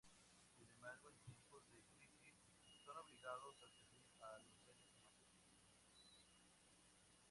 Sin 0.57 0.67
embargo, 0.67 1.11
en 1.11 1.19
tiempos 1.31 1.63
de 1.71 1.83
crisis, 1.83 2.33
son 2.83 2.97
obligados 2.97 3.55
a 3.61 3.69
servir 3.69 4.09
a 4.19 4.39
los 4.39 4.59
seres 4.63 4.87
humanos. 4.89 6.25